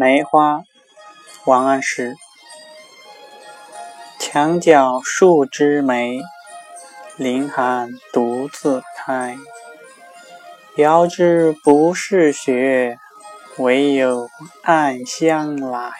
[0.00, 0.62] 梅花
[1.44, 2.14] 王安石
[4.20, 6.20] 墙角数枝梅，
[7.16, 9.36] 凌寒独自开。
[10.76, 12.96] 遥知不是雪，
[13.56, 14.28] 唯有
[14.62, 15.90] 暗香来。